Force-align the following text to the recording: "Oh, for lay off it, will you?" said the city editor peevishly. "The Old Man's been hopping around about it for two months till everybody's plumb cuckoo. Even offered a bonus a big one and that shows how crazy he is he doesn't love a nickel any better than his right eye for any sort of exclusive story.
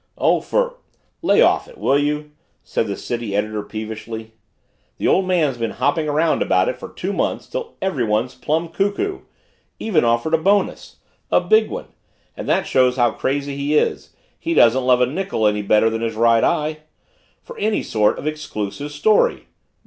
"Oh, 0.17 0.39
for 0.41 0.77
lay 1.21 1.43
off 1.43 1.67
it, 1.67 1.77
will 1.77 1.99
you?" 1.99 2.31
said 2.63 2.87
the 2.87 2.95
city 2.97 3.35
editor 3.35 3.61
peevishly. 3.61 4.33
"The 4.97 5.07
Old 5.07 5.27
Man's 5.27 5.59
been 5.59 5.69
hopping 5.77 6.09
around 6.09 6.41
about 6.41 6.67
it 6.67 6.77
for 6.79 6.89
two 6.89 7.13
months 7.13 7.45
till 7.45 7.75
everybody's 7.83 8.33
plumb 8.33 8.69
cuckoo. 8.69 9.19
Even 9.77 10.03
offered 10.03 10.33
a 10.33 10.39
bonus 10.39 10.95
a 11.29 11.39
big 11.39 11.69
one 11.69 11.89
and 12.35 12.49
that 12.49 12.65
shows 12.65 12.95
how 12.97 13.11
crazy 13.11 13.55
he 13.55 13.77
is 13.77 14.15
he 14.39 14.55
doesn't 14.55 14.85
love 14.87 15.01
a 15.01 15.05
nickel 15.05 15.45
any 15.45 15.61
better 15.61 15.87
than 15.87 16.01
his 16.01 16.15
right 16.15 16.43
eye 16.43 16.79
for 17.43 17.55
any 17.59 17.83
sort 17.83 18.17
of 18.17 18.25
exclusive 18.25 18.91
story. 18.91 19.49